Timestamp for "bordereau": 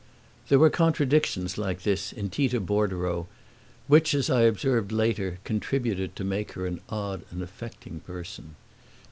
2.59-3.27